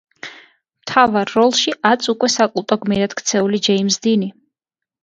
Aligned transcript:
მთავარ 0.85 1.33
როლში 1.35 1.75
აწ 1.91 2.09
უკვე 2.15 2.33
საკულტო 2.39 2.81
გმირად 2.87 3.15
ქცეული 3.21 3.65
ჯეიმზ 3.71 4.05
დინი. 4.09 4.35